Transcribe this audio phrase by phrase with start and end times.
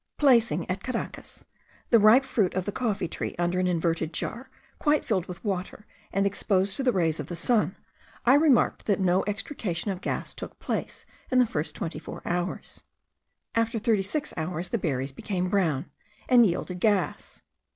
[0.17, 1.45] Placing, at Caracas,
[1.91, 5.85] the ripe fruit of the coffee tree under an inverted jar, quite filled with water,
[6.11, 7.75] and exposed to the rays of the sun,
[8.25, 12.83] I remarked that no extrication of gas took place in the first twenty four hours.
[13.53, 15.85] After thirty six hours the berries became brown,
[16.27, 17.43] and yielded gas.